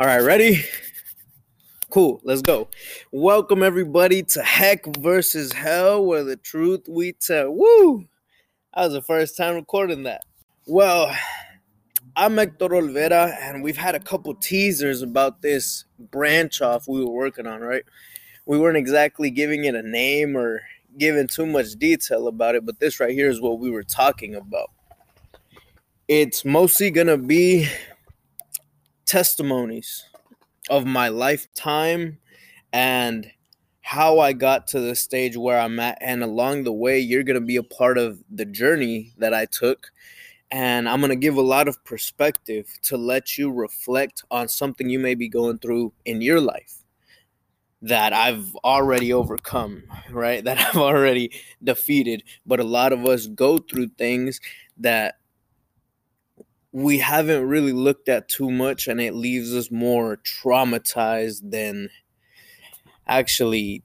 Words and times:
All 0.00 0.08
right, 0.08 0.22
ready? 0.22 0.64
Cool, 1.88 2.20
let's 2.24 2.42
go. 2.42 2.66
Welcome 3.12 3.62
everybody 3.62 4.24
to 4.24 4.42
Heck 4.42 4.84
versus 4.96 5.52
Hell, 5.52 6.04
where 6.04 6.24
the 6.24 6.34
truth 6.34 6.88
we 6.88 7.12
tell. 7.12 7.52
Woo! 7.52 8.04
That 8.74 8.86
was 8.86 8.92
the 8.94 9.02
first 9.02 9.36
time 9.36 9.54
recording 9.54 10.02
that. 10.02 10.24
Well, 10.66 11.14
I'm 12.16 12.36
Hector 12.36 12.70
Olvera, 12.70 13.36
and 13.40 13.62
we've 13.62 13.76
had 13.76 13.94
a 13.94 14.00
couple 14.00 14.34
teasers 14.34 15.00
about 15.00 15.42
this 15.42 15.84
branch 16.10 16.60
off 16.60 16.88
we 16.88 17.04
were 17.04 17.12
working 17.12 17.46
on, 17.46 17.60
right? 17.60 17.84
We 18.46 18.58
weren't 18.58 18.76
exactly 18.76 19.30
giving 19.30 19.64
it 19.64 19.76
a 19.76 19.82
name 19.88 20.36
or 20.36 20.62
giving 20.98 21.28
too 21.28 21.46
much 21.46 21.70
detail 21.78 22.26
about 22.26 22.56
it, 22.56 22.66
but 22.66 22.80
this 22.80 22.98
right 22.98 23.14
here 23.14 23.30
is 23.30 23.40
what 23.40 23.60
we 23.60 23.70
were 23.70 23.84
talking 23.84 24.34
about. 24.34 24.72
It's 26.08 26.44
mostly 26.44 26.90
gonna 26.90 27.16
be 27.16 27.68
testimonies 29.14 30.06
of 30.68 30.84
my 30.84 31.06
lifetime 31.06 32.18
and 32.72 33.30
how 33.80 34.18
I 34.18 34.32
got 34.32 34.66
to 34.68 34.80
the 34.80 34.96
stage 34.96 35.36
where 35.36 35.60
I'm 35.60 35.78
at. 35.78 35.98
And 36.00 36.24
along 36.24 36.64
the 36.64 36.72
way, 36.72 36.98
you're 36.98 37.22
going 37.22 37.38
to 37.38 37.46
be 37.46 37.54
a 37.54 37.62
part 37.62 37.96
of 37.96 38.18
the 38.28 38.44
journey 38.44 39.12
that 39.18 39.32
I 39.32 39.44
took. 39.44 39.92
And 40.50 40.88
I'm 40.88 40.98
going 40.98 41.10
to 41.10 41.16
give 41.16 41.36
a 41.36 41.42
lot 41.42 41.68
of 41.68 41.84
perspective 41.84 42.66
to 42.82 42.96
let 42.96 43.38
you 43.38 43.52
reflect 43.52 44.24
on 44.32 44.48
something 44.48 44.88
you 44.88 44.98
may 44.98 45.14
be 45.14 45.28
going 45.28 45.58
through 45.58 45.92
in 46.04 46.20
your 46.20 46.40
life 46.40 46.82
that 47.82 48.12
I've 48.12 48.52
already 48.64 49.12
overcome, 49.12 49.84
right? 50.10 50.42
That 50.44 50.58
I've 50.58 50.76
already 50.76 51.30
defeated. 51.62 52.24
But 52.46 52.58
a 52.58 52.64
lot 52.64 52.92
of 52.92 53.06
us 53.06 53.28
go 53.28 53.58
through 53.58 53.90
things 53.96 54.40
that 54.78 55.18
we 56.74 56.98
haven't 56.98 57.46
really 57.46 57.72
looked 57.72 58.08
at 58.08 58.28
too 58.28 58.50
much 58.50 58.88
and 58.88 59.00
it 59.00 59.14
leaves 59.14 59.54
us 59.54 59.70
more 59.70 60.16
traumatized 60.16 61.48
than 61.48 61.88
actually 63.06 63.84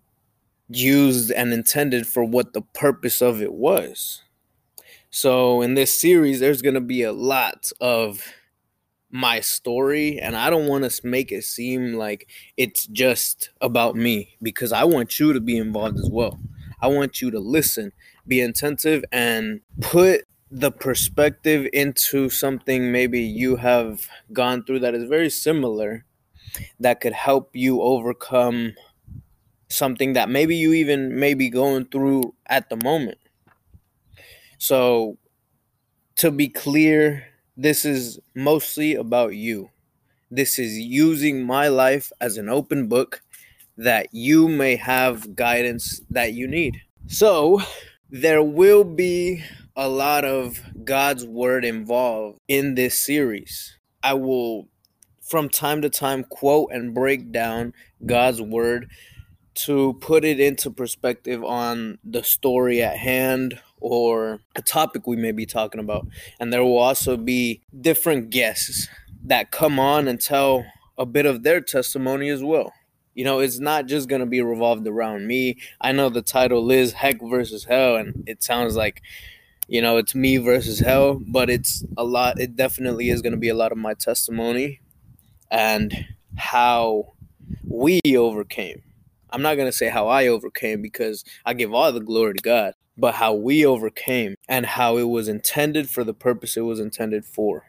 used 0.69 1.29
and 1.29 1.53
intended 1.53 2.07
for 2.07 2.23
what 2.23 2.53
the 2.53 2.63
purpose 2.73 3.21
of 3.21 3.43
it 3.43 3.53
was. 3.53 4.23
So 5.11 5.61
in 5.61 5.75
this 5.75 5.93
series 5.93 6.39
there's 6.39 6.63
going 6.63 6.73
to 6.73 6.81
be 6.81 7.03
a 7.03 7.13
lot 7.13 7.71
of 7.79 8.23
my 9.11 9.39
story 9.39 10.17
and 10.17 10.35
I 10.35 10.49
don't 10.49 10.67
want 10.67 10.89
to 10.89 11.07
make 11.07 11.31
it 11.31 11.43
seem 11.43 11.93
like 11.93 12.27
it's 12.57 12.87
just 12.87 13.51
about 13.61 13.95
me 13.95 14.35
because 14.41 14.71
I 14.71 14.83
want 14.85 15.19
you 15.19 15.31
to 15.31 15.39
be 15.39 15.57
involved 15.57 15.99
as 15.99 16.09
well. 16.11 16.39
I 16.81 16.87
want 16.87 17.21
you 17.21 17.29
to 17.29 17.39
listen, 17.39 17.91
be 18.27 18.41
attentive 18.41 19.05
and 19.11 19.61
put 19.79 20.25
the 20.51 20.71
perspective 20.71 21.67
into 21.73 22.29
something 22.29 22.91
maybe 22.91 23.21
you 23.21 23.55
have 23.57 24.07
gone 24.33 24.63
through 24.63 24.79
that 24.79 24.95
is 24.95 25.07
very 25.07 25.29
similar 25.29 26.05
that 26.79 26.99
could 27.01 27.13
help 27.13 27.51
you 27.53 27.81
overcome 27.81 28.73
something 29.69 30.13
that 30.13 30.29
maybe 30.29 30.55
you 30.55 30.73
even 30.73 31.19
may 31.19 31.35
be 31.35 31.49
going 31.49 31.85
through 31.85 32.33
at 32.47 32.69
the 32.69 32.75
moment. 32.77 33.19
So, 34.57 35.17
to 36.17 36.31
be 36.31 36.49
clear, 36.49 37.27
this 37.55 37.85
is 37.85 38.19
mostly 38.35 38.95
about 38.95 39.35
you. 39.35 39.69
This 40.31 40.59
is 40.59 40.77
using 40.77 41.45
my 41.45 41.67
life 41.67 42.11
as 42.19 42.37
an 42.37 42.49
open 42.49 42.87
book 42.87 43.21
that 43.77 44.07
you 44.11 44.47
may 44.47 44.75
have 44.75 45.35
guidance 45.35 46.01
that 46.09 46.33
you 46.33 46.47
need. 46.47 46.81
So, 47.07 47.61
there 48.09 48.43
will 48.43 48.83
be 48.83 49.43
a 49.79 49.87
lot 49.87 50.25
of 50.25 50.61
God's 50.83 51.25
word 51.25 51.63
involved 51.63 52.37
in 52.49 52.75
this 52.75 52.99
series. 52.99 53.77
I 54.03 54.13
will, 54.13 54.67
from 55.21 55.47
time 55.47 55.81
to 55.83 55.89
time, 55.89 56.25
quote 56.25 56.73
and 56.73 56.93
break 56.93 57.31
down 57.31 57.71
God's 58.05 58.41
word 58.41 58.91
to 59.53 59.93
put 60.01 60.25
it 60.25 60.37
into 60.41 60.69
perspective 60.69 61.45
on 61.45 61.97
the 62.03 62.23
story 62.25 62.81
at 62.81 62.97
hand 62.97 63.57
or 63.79 64.41
a 64.57 64.61
topic 64.61 65.07
we 65.07 65.15
may 65.15 65.31
be 65.31 65.45
talking 65.45 65.79
about. 65.79 66.05
And 66.41 66.51
there 66.51 66.61
will 66.63 66.77
also 66.77 67.15
be 67.15 67.61
different 67.79 68.31
guests 68.31 68.89
that 69.23 69.51
come 69.51 69.79
on 69.79 70.09
and 70.09 70.19
tell 70.19 70.65
a 70.97 71.05
bit 71.05 71.25
of 71.25 71.43
their 71.43 71.61
testimony 71.61 72.27
as 72.27 72.43
well. 72.43 72.73
You 73.15 73.23
know, 73.23 73.39
it's 73.39 73.59
not 73.59 73.85
just 73.85 74.09
going 74.09 74.19
to 74.19 74.27
be 74.27 74.41
revolved 74.41 74.85
around 74.85 75.25
me. 75.25 75.57
I 75.79 75.93
know 75.93 76.09
the 76.09 76.21
title 76.21 76.69
is 76.69 76.91
Heck 76.91 77.21
versus 77.21 77.63
Hell, 77.63 77.95
and 77.95 78.25
it 78.27 78.43
sounds 78.43 78.75
like 78.75 79.01
you 79.69 79.83
know, 79.83 79.97
it's 79.97 80.15
me 80.15 80.37
versus 80.37 80.79
hell, 80.79 81.21
but 81.27 81.47
it's 81.47 81.85
a 81.95 82.03
lot. 82.03 82.39
It 82.39 82.55
definitely 82.55 83.11
is 83.11 83.21
going 83.21 83.33
to 83.33 83.37
be 83.37 83.49
a 83.49 83.55
lot 83.55 83.71
of 83.71 83.77
my 83.77 83.93
testimony 83.93 84.81
and 85.51 86.07
how 86.35 87.13
we 87.63 88.01
overcame. 88.17 88.81
I'm 89.29 89.43
not 89.43 89.55
going 89.55 89.67
to 89.67 89.77
say 89.77 89.89
how 89.89 90.07
I 90.07 90.25
overcame 90.25 90.81
because 90.81 91.23
I 91.45 91.53
give 91.53 91.71
all 91.71 91.91
the 91.91 91.99
glory 91.99 92.33
to 92.33 92.41
God, 92.41 92.73
but 92.97 93.13
how 93.13 93.35
we 93.35 93.63
overcame 93.63 94.33
and 94.47 94.65
how 94.65 94.97
it 94.97 95.03
was 95.03 95.27
intended 95.27 95.87
for 95.87 96.03
the 96.03 96.15
purpose 96.15 96.57
it 96.57 96.61
was 96.61 96.79
intended 96.79 97.23
for. 97.23 97.65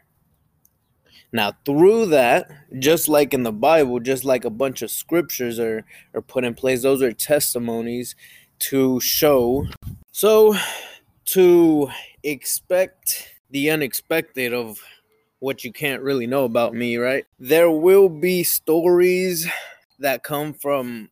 Now, 1.31 1.53
through 1.65 2.07
that, 2.07 2.49
just 2.79 3.09
like 3.09 3.31
in 3.31 3.43
the 3.43 3.53
Bible, 3.53 3.99
just 3.99 4.25
like 4.25 4.43
a 4.43 4.49
bunch 4.49 4.81
of 4.81 4.89
scriptures 4.89 5.59
are, 5.59 5.85
are 6.15 6.21
put 6.21 6.45
in 6.45 6.55
place, 6.55 6.81
those 6.81 7.03
are 7.03 7.13
testimonies 7.13 8.15
to 8.59 8.99
show. 8.99 9.67
So, 10.11 10.55
to 11.31 11.89
expect 12.23 13.27
the 13.51 13.69
unexpected 13.69 14.53
of 14.53 14.79
what 15.39 15.63
you 15.63 15.71
can't 15.71 16.03
really 16.03 16.27
know 16.27 16.43
about 16.43 16.73
me, 16.73 16.97
right? 16.97 17.25
There 17.39 17.71
will 17.71 18.09
be 18.09 18.43
stories 18.43 19.47
that 19.99 20.23
come 20.23 20.53
from 20.53 21.09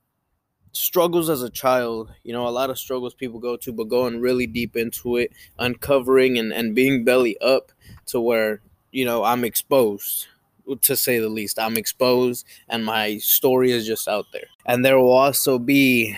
struggles 0.72 1.30
as 1.30 1.42
a 1.42 1.50
child. 1.50 2.12
You 2.24 2.34
know, 2.34 2.48
a 2.48 2.50
lot 2.50 2.70
of 2.70 2.78
struggles 2.78 3.14
people 3.14 3.40
go 3.40 3.58
to, 3.58 3.72
but 3.72 3.86
going 3.86 4.20
really 4.20 4.46
deep 4.46 4.76
into 4.76 5.18
it, 5.18 5.32
uncovering 5.58 6.38
and, 6.38 6.54
and 6.54 6.76
being 6.76 7.04
belly 7.04 7.38
up 7.40 7.72
to 8.08 8.20
where, 8.20 8.62
you 8.92 9.06
know, 9.06 9.24
I'm 9.24 9.44
exposed 9.44 10.28
to 10.82 10.96
say 10.96 11.20
the 11.20 11.30
least. 11.30 11.58
I'm 11.58 11.78
exposed 11.78 12.46
and 12.68 12.86
my 12.86 13.18
story 13.18 13.72
is 13.72 13.88
just 13.88 14.08
out 14.08 14.28
there. 14.32 14.48
And 14.66 14.86
there 14.86 15.00
will 15.00 15.12
also 15.12 15.58
be 15.58 16.16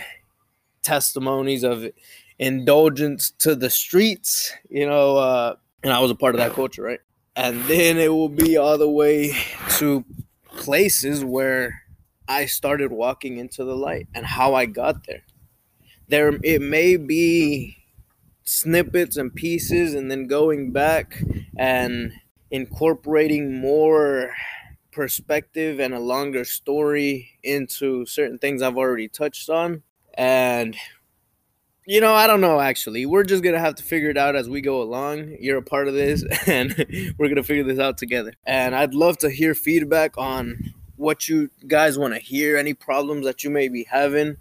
testimonies 0.82 1.62
of 1.62 1.86
indulgence 2.42 3.30
to 3.38 3.54
the 3.54 3.70
streets, 3.70 4.52
you 4.68 4.84
know, 4.84 5.16
uh, 5.16 5.54
and 5.84 5.92
I 5.92 6.00
was 6.00 6.10
a 6.10 6.16
part 6.16 6.34
of 6.34 6.40
that 6.40 6.52
culture, 6.52 6.82
right? 6.82 6.98
And 7.36 7.62
then 7.66 7.98
it 7.98 8.12
will 8.12 8.28
be 8.28 8.56
all 8.56 8.76
the 8.78 8.90
way 8.90 9.36
to 9.78 10.04
places 10.44 11.24
where 11.24 11.82
I 12.26 12.46
started 12.46 12.90
walking 12.90 13.38
into 13.38 13.62
the 13.64 13.76
light 13.76 14.08
and 14.12 14.26
how 14.26 14.54
I 14.54 14.66
got 14.66 15.06
there. 15.06 15.22
There, 16.08 16.36
it 16.42 16.60
may 16.60 16.96
be 16.96 17.76
snippets 18.42 19.16
and 19.16 19.32
pieces, 19.32 19.94
and 19.94 20.10
then 20.10 20.26
going 20.26 20.72
back 20.72 21.22
and 21.56 22.12
incorporating 22.50 23.60
more 23.60 24.34
perspective 24.90 25.78
and 25.78 25.94
a 25.94 26.00
longer 26.00 26.44
story 26.44 27.38
into 27.44 28.04
certain 28.04 28.38
things 28.38 28.62
I've 28.62 28.76
already 28.76 29.06
touched 29.06 29.48
on. 29.48 29.84
And 30.14 30.76
you 31.86 32.00
know, 32.00 32.14
I 32.14 32.26
don't 32.26 32.40
know 32.40 32.60
actually. 32.60 33.06
We're 33.06 33.24
just 33.24 33.42
to 33.54 33.60
have 33.60 33.74
to 33.76 33.82
figure 33.82 34.10
it 34.10 34.16
out 34.16 34.36
as 34.36 34.48
we 34.48 34.60
go 34.60 34.82
along. 34.82 35.36
You're 35.40 35.58
a 35.58 35.62
part 35.62 35.88
of 35.88 35.94
this 35.94 36.24
and 36.46 36.74
we're 37.18 37.28
to 37.36 37.42
figure 37.42 37.64
this 37.64 37.78
out 37.78 37.98
together. 37.98 38.32
And 38.44 38.74
I'd 38.74 38.94
love 38.94 39.18
to 39.18 39.30
hear 39.30 39.54
feedback 39.54 40.16
on 40.16 40.74
what 40.96 41.28
you 41.28 41.50
guys 41.66 41.98
want 41.98 42.14
to 42.14 42.20
hear, 42.20 42.56
any 42.56 42.74
problems 42.74 43.26
that 43.26 43.42
you 43.42 43.50
may 43.50 43.68
be 43.68 43.84
having. 43.90 44.36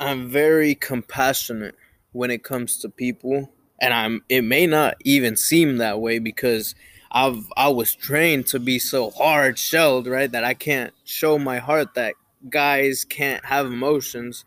I'm 0.00 0.28
very 0.28 0.74
compassionate 0.74 1.74
when 2.12 2.30
it 2.30 2.42
comes 2.42 2.78
to 2.78 2.88
people, 2.88 3.50
and 3.80 3.92
I'm 3.92 4.22
it 4.28 4.42
may 4.42 4.66
not 4.66 4.96
even 5.04 5.36
seem 5.36 5.76
that 5.76 6.00
way 6.00 6.18
because 6.18 6.74
I've 7.12 7.46
I 7.56 7.68
was 7.68 7.94
trained 7.94 8.46
to 8.48 8.58
be 8.58 8.78
so 8.78 9.10
hard 9.10 9.58
shelled, 9.58 10.06
right? 10.06 10.30
That 10.30 10.44
I 10.44 10.54
can't 10.54 10.92
show 11.04 11.38
my 11.38 11.58
heart 11.58 11.94
that 11.94 12.14
guys 12.48 13.04
can't 13.04 13.44
have 13.44 13.66
emotions 13.66 14.44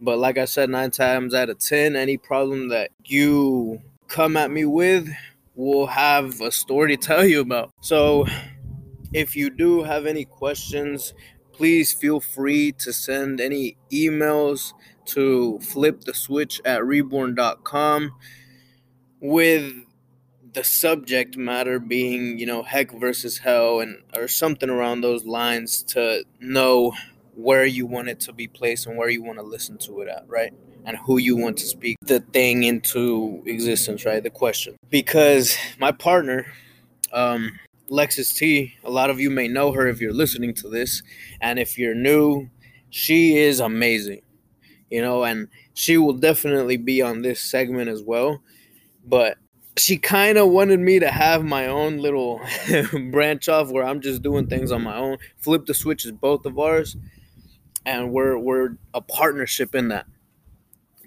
but 0.00 0.18
like 0.18 0.38
I 0.38 0.46
said, 0.46 0.70
nine 0.70 0.90
times 0.90 1.34
out 1.34 1.50
of 1.50 1.58
10, 1.58 1.94
any 1.94 2.16
problem 2.16 2.68
that 2.68 2.90
you 3.04 3.80
come 4.08 4.36
at 4.36 4.50
me 4.50 4.64
with 4.64 5.08
will 5.54 5.86
have 5.86 6.40
a 6.40 6.50
story 6.50 6.96
to 6.96 7.06
tell 7.06 7.24
you 7.24 7.40
about. 7.40 7.72
So 7.80 8.26
if 9.12 9.36
you 9.36 9.50
do 9.50 9.82
have 9.82 10.06
any 10.06 10.24
questions, 10.24 11.14
please 11.52 11.92
feel 11.92 12.20
free 12.20 12.72
to 12.72 12.92
send 12.92 13.40
any 13.40 13.76
emails 13.92 14.72
to 15.06 15.58
flip 15.60 16.02
the 16.02 16.14
switch 16.14 16.60
at 16.64 16.82
reborn.com 16.84 18.12
with 19.20 19.74
the 20.52 20.64
subject 20.64 21.36
matter 21.36 21.78
being, 21.78 22.38
you 22.38 22.46
know, 22.46 22.62
heck 22.62 22.92
versus 22.92 23.38
hell 23.38 23.80
and 23.80 24.02
or 24.16 24.26
something 24.28 24.70
around 24.70 25.00
those 25.00 25.24
lines 25.24 25.82
to 25.82 26.24
know 26.40 26.92
where 27.42 27.64
you 27.64 27.86
want 27.86 28.08
it 28.08 28.20
to 28.20 28.32
be 28.32 28.46
placed 28.46 28.86
and 28.86 28.96
where 28.96 29.08
you 29.08 29.22
want 29.22 29.38
to 29.38 29.44
listen 29.44 29.78
to 29.78 30.00
it 30.00 30.08
at, 30.08 30.24
right? 30.28 30.52
And 30.84 30.96
who 30.96 31.18
you 31.18 31.36
want 31.36 31.58
to 31.58 31.66
speak 31.66 31.96
the 32.02 32.20
thing 32.20 32.62
into 32.64 33.42
existence, 33.46 34.04
right? 34.04 34.22
The 34.22 34.30
question. 34.30 34.76
Because 34.88 35.56
my 35.78 35.92
partner, 35.92 36.46
um, 37.12 37.52
Lexus 37.90 38.34
T. 38.36 38.74
A 38.84 38.90
lot 38.90 39.10
of 39.10 39.20
you 39.20 39.30
may 39.30 39.48
know 39.48 39.72
her 39.72 39.88
if 39.88 40.00
you're 40.00 40.14
listening 40.14 40.54
to 40.54 40.68
this. 40.68 41.02
And 41.40 41.58
if 41.58 41.76
you're 41.76 41.94
new, 41.94 42.48
she 42.88 43.36
is 43.36 43.60
amazing. 43.60 44.22
You 44.90 45.02
know, 45.02 45.24
and 45.24 45.48
she 45.74 45.98
will 45.98 46.14
definitely 46.14 46.76
be 46.76 47.02
on 47.02 47.22
this 47.22 47.40
segment 47.40 47.88
as 47.88 48.02
well. 48.02 48.42
But 49.04 49.38
she 49.76 49.96
kind 49.96 50.38
of 50.38 50.48
wanted 50.48 50.80
me 50.80 50.98
to 50.98 51.10
have 51.10 51.44
my 51.44 51.66
own 51.66 51.98
little 51.98 52.40
branch 53.10 53.48
off 53.48 53.70
where 53.70 53.84
I'm 53.84 54.00
just 54.00 54.22
doing 54.22 54.46
things 54.46 54.72
on 54.72 54.82
my 54.82 54.96
own. 54.96 55.18
Flip 55.38 55.66
the 55.66 55.74
switch 55.74 56.04
is 56.04 56.12
both 56.12 56.44
of 56.44 56.58
ours, 56.58 56.96
and 57.84 58.12
we're 58.12 58.38
we're 58.38 58.76
a 58.94 59.00
partnership 59.00 59.74
in 59.74 59.88
that. 59.88 60.06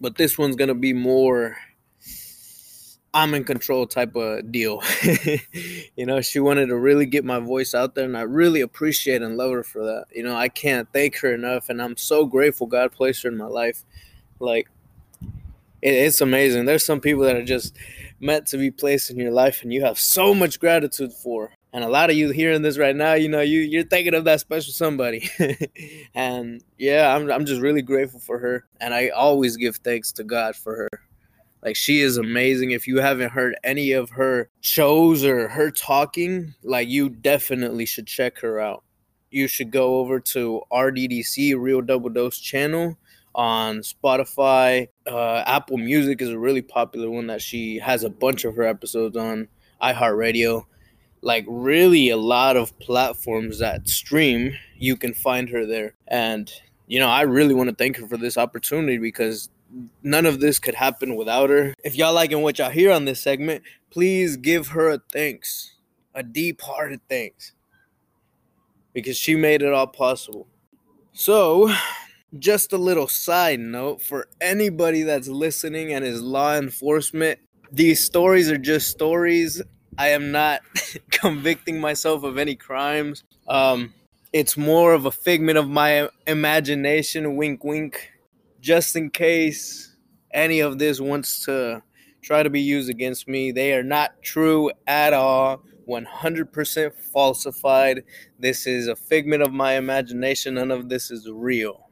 But 0.01 0.15
this 0.15 0.37
one's 0.37 0.55
gonna 0.55 0.73
be 0.73 0.93
more 0.93 1.57
I'm 3.15 3.35
in 3.35 3.43
control 3.43 3.85
type 3.85 4.15
of 4.15 4.51
deal. 4.51 4.81
you 5.95 6.05
know, 6.05 6.21
she 6.21 6.39
wanted 6.39 6.67
to 6.67 6.75
really 6.75 7.05
get 7.05 7.23
my 7.23 7.39
voice 7.39 7.75
out 7.75 7.93
there, 7.93 8.05
and 8.05 8.17
I 8.17 8.21
really 8.21 8.61
appreciate 8.61 9.21
and 9.21 9.37
love 9.37 9.51
her 9.51 9.63
for 9.63 9.83
that. 9.85 10.05
You 10.11 10.23
know, 10.23 10.35
I 10.35 10.49
can't 10.49 10.91
thank 10.91 11.17
her 11.17 11.31
enough, 11.31 11.69
and 11.69 11.79
I'm 11.79 11.95
so 11.95 12.25
grateful 12.25 12.65
God 12.65 12.91
placed 12.91 13.21
her 13.23 13.29
in 13.29 13.37
my 13.37 13.45
life. 13.45 13.83
Like, 14.39 14.67
it, 15.83 15.93
it's 15.93 16.21
amazing. 16.21 16.65
There's 16.65 16.85
some 16.85 16.99
people 16.99 17.23
that 17.23 17.35
are 17.35 17.45
just 17.45 17.77
meant 18.19 18.47
to 18.47 18.57
be 18.57 18.71
placed 18.71 19.11
in 19.11 19.17
your 19.17 19.31
life, 19.31 19.61
and 19.61 19.71
you 19.71 19.83
have 19.85 19.99
so 19.99 20.33
much 20.33 20.59
gratitude 20.59 21.13
for. 21.13 21.51
And 21.73 21.83
a 21.83 21.89
lot 21.89 22.11
of 22.11 22.15
you 22.15 22.29
hearing 22.29 22.61
this 22.61 22.77
right 22.77 22.95
now, 22.95 23.13
you 23.13 23.27
know, 23.27 23.41
you 23.41 23.61
you're 23.61 23.83
thinking 23.83 24.13
of 24.13 24.25
that 24.25 24.39
special 24.39 24.71
somebody. 24.71 25.27
and 26.15 26.63
yeah, 26.77 27.15
I'm 27.15 27.31
I'm 27.31 27.45
just 27.45 27.61
really 27.61 27.81
grateful 27.81 28.19
for 28.19 28.37
her, 28.37 28.65
and 28.79 28.93
I 28.93 29.09
always 29.09 29.57
give 29.57 29.77
thanks 29.77 30.11
to 30.13 30.23
God 30.23 30.55
for 30.55 30.75
her. 30.75 30.89
Like 31.63 31.75
she 31.75 32.01
is 32.01 32.17
amazing. 32.17 32.71
If 32.71 32.87
you 32.87 32.99
haven't 32.99 33.31
heard 33.31 33.55
any 33.63 33.93
of 33.93 34.11
her 34.11 34.49
shows 34.61 35.23
or 35.23 35.47
her 35.47 35.71
talking, 35.71 36.53
like 36.63 36.89
you 36.89 37.09
definitely 37.09 37.85
should 37.85 38.05
check 38.05 38.37
her 38.39 38.59
out. 38.59 38.83
You 39.31 39.47
should 39.47 39.71
go 39.71 39.97
over 39.97 40.19
to 40.19 40.61
RDDC 40.71 41.59
Real 41.59 41.81
Double 41.81 42.09
Dose 42.09 42.37
channel 42.37 42.97
on 43.33 43.79
Spotify. 43.79 44.89
Uh, 45.07 45.43
Apple 45.47 45.77
Music 45.77 46.21
is 46.21 46.29
a 46.29 46.37
really 46.37 46.61
popular 46.61 47.09
one 47.09 47.27
that 47.27 47.41
she 47.41 47.79
has 47.79 48.03
a 48.03 48.09
bunch 48.09 48.45
of 48.45 48.55
her 48.55 48.63
episodes 48.63 49.17
on 49.17 49.47
iHeartRadio. 49.81 50.65
Like 51.23 51.45
really 51.47 52.09
a 52.09 52.17
lot 52.17 52.57
of 52.57 52.77
platforms 52.79 53.59
that 53.59 53.87
stream, 53.87 54.53
you 54.77 54.95
can 54.95 55.13
find 55.13 55.49
her 55.49 55.65
there. 55.65 55.95
And 56.07 56.51
you 56.85 56.99
know, 56.99 57.09
I 57.09 57.21
really 57.21 57.53
want 57.53 57.69
to 57.69 57.75
thank 57.75 57.97
her 57.97 58.07
for 58.07 58.17
this 58.17 58.37
opportunity 58.37 58.97
because 58.97 59.49
none 60.03 60.25
of 60.25 60.39
this 60.39 60.59
could 60.59 60.75
happen 60.75 61.15
without 61.15 61.49
her. 61.49 61.73
If 61.83 61.95
y'all 61.95 62.13
liking 62.13 62.41
what 62.41 62.59
y'all 62.59 62.69
hear 62.69 62.91
on 62.91 63.05
this 63.05 63.21
segment, 63.21 63.63
please 63.89 64.37
give 64.37 64.67
her 64.69 64.89
a 64.89 64.99
thanks, 65.11 65.75
a 66.13 66.23
deep 66.23 66.61
hearted 66.61 67.01
thanks, 67.09 67.53
because 68.93 69.17
she 69.17 69.35
made 69.35 69.61
it 69.61 69.73
all 69.73 69.87
possible. 69.87 70.47
So, 71.13 71.73
just 72.39 72.73
a 72.73 72.77
little 72.77 73.07
side 73.07 73.59
note 73.59 74.01
for 74.01 74.27
anybody 74.41 75.03
that's 75.03 75.27
listening 75.27 75.93
and 75.93 76.03
is 76.03 76.21
law 76.21 76.55
enforcement, 76.55 77.39
these 77.71 78.03
stories 78.03 78.49
are 78.49 78.57
just 78.57 78.89
stories. 78.89 79.61
I 79.97 80.09
am 80.09 80.31
not 80.31 80.61
convicting 81.11 81.79
myself 81.79 82.23
of 82.23 82.37
any 82.37 82.55
crimes. 82.55 83.23
Um, 83.47 83.93
it's 84.31 84.57
more 84.57 84.93
of 84.93 85.05
a 85.05 85.11
figment 85.11 85.57
of 85.57 85.69
my 85.69 86.09
imagination, 86.25 87.35
wink, 87.35 87.63
wink 87.63 88.11
just 88.59 88.95
in 88.95 89.09
case 89.09 89.95
any 90.33 90.59
of 90.59 90.79
this 90.79 90.99
wants 90.99 91.45
to 91.45 91.83
try 92.21 92.41
to 92.41 92.49
be 92.49 92.61
used 92.61 92.89
against 92.89 93.27
me. 93.27 93.51
They 93.51 93.73
are 93.73 93.83
not 93.83 94.21
true 94.23 94.71
at 94.87 95.13
all. 95.13 95.61
100% 95.87 96.93
falsified. 97.11 98.03
This 98.39 98.65
is 98.65 98.87
a 98.87 98.95
figment 98.95 99.43
of 99.43 99.51
my 99.51 99.73
imagination. 99.73 100.55
None 100.55 100.71
of 100.71 100.89
this 100.89 101.11
is 101.11 101.29
real. 101.29 101.89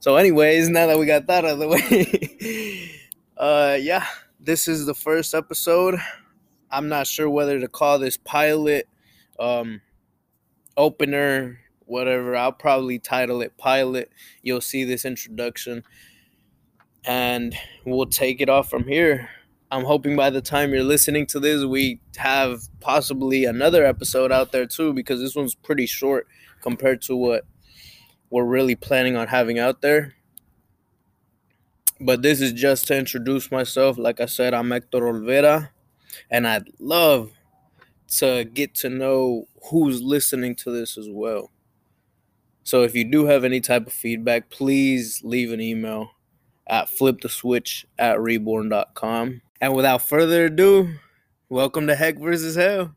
So, 0.00 0.16
anyways, 0.16 0.68
now 0.68 0.88
that 0.88 0.98
we 0.98 1.06
got 1.06 1.26
that 1.28 1.44
out 1.44 1.52
of 1.52 1.58
the 1.60 1.68
way, 1.68 2.90
uh, 3.38 3.78
yeah, 3.80 4.04
this 4.40 4.66
is 4.68 4.86
the 4.86 4.94
first 4.94 5.34
episode. 5.34 5.98
I'm 6.70 6.88
not 6.88 7.06
sure 7.06 7.30
whether 7.30 7.60
to 7.60 7.68
call 7.68 7.98
this 7.98 8.16
pilot, 8.16 8.88
um, 9.38 9.80
opener, 10.76 11.60
whatever. 11.86 12.36
I'll 12.36 12.52
probably 12.52 12.98
title 12.98 13.42
it 13.42 13.56
Pilot. 13.58 14.10
You'll 14.42 14.60
see 14.60 14.84
this 14.84 15.04
introduction 15.04 15.84
and 17.04 17.54
we'll 17.84 18.06
take 18.06 18.40
it 18.40 18.48
off 18.48 18.70
from 18.70 18.88
here. 18.88 19.28
I'm 19.70 19.84
hoping 19.84 20.14
by 20.16 20.30
the 20.30 20.40
time 20.40 20.72
you're 20.72 20.84
listening 20.84 21.26
to 21.26 21.40
this, 21.40 21.64
we 21.64 22.00
have 22.16 22.62
possibly 22.80 23.44
another 23.44 23.84
episode 23.84 24.30
out 24.30 24.52
there 24.52 24.66
too, 24.66 24.92
because 24.92 25.20
this 25.20 25.34
one's 25.34 25.54
pretty 25.54 25.86
short 25.86 26.28
compared 26.62 27.02
to 27.02 27.16
what 27.16 27.44
we're 28.30 28.44
really 28.44 28.76
planning 28.76 29.16
on 29.16 29.28
having 29.28 29.58
out 29.58 29.82
there. 29.82 30.14
But 32.00 32.22
this 32.22 32.40
is 32.40 32.52
just 32.52 32.86
to 32.88 32.96
introduce 32.96 33.50
myself. 33.50 33.98
Like 33.98 34.20
I 34.20 34.26
said, 34.26 34.54
I'm 34.54 34.70
Hector 34.70 35.00
Olvera, 35.00 35.70
and 36.30 36.46
I'd 36.46 36.68
love 36.78 37.30
to 38.18 38.44
get 38.44 38.74
to 38.76 38.88
know 38.88 39.48
who's 39.70 40.02
listening 40.02 40.54
to 40.56 40.70
this 40.70 40.96
as 40.96 41.08
well. 41.08 41.50
So 42.62 42.82
if 42.82 42.94
you 42.94 43.04
do 43.04 43.26
have 43.26 43.44
any 43.44 43.60
type 43.60 43.86
of 43.86 43.92
feedback, 43.92 44.50
please 44.50 45.22
leave 45.22 45.52
an 45.52 45.60
email 45.60 46.10
at 46.66 46.88
fliptheswitch 46.88 47.84
at 47.98 48.20
reborn.com. 48.20 49.42
And 49.60 49.74
without 49.74 50.02
further 50.02 50.46
ado, 50.46 50.94
welcome 51.48 51.86
to 51.88 51.94
Heck 51.94 52.18
versus 52.18 52.56
Hell. 52.56 52.94